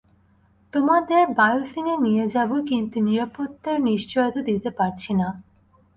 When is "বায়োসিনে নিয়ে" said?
1.37-2.25